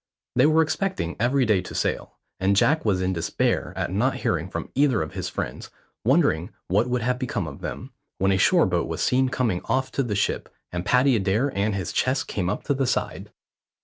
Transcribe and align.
They 0.35 0.47
were 0.47 0.63
expecting 0.63 1.15
every 1.19 1.45
day 1.45 1.61
to 1.61 1.75
sail, 1.75 2.17
and 2.39 2.55
Jack 2.55 2.83
was 2.83 3.03
in 3.03 3.13
despair 3.13 3.71
at 3.75 3.91
not 3.91 4.15
hearing 4.15 4.49
from 4.49 4.71
either 4.73 5.03
of 5.03 5.13
his 5.13 5.29
friends, 5.29 5.69
wondering 6.03 6.49
what 6.69 6.89
would 6.89 7.03
have 7.03 7.19
become 7.19 7.45
of 7.45 7.61
them, 7.61 7.91
when 8.17 8.31
a 8.31 8.37
shore 8.39 8.65
boat 8.65 8.87
was 8.87 9.03
seen 9.03 9.29
coming 9.29 9.61
off 9.65 9.91
to 9.91 10.01
the 10.01 10.15
ship, 10.15 10.49
and 10.71 10.87
Paddy 10.87 11.15
Adair 11.15 11.55
and 11.55 11.75
his 11.75 11.93
chest 11.93 12.27
came 12.27 12.49
up 12.49 12.63
the 12.63 12.87
side. 12.87 13.29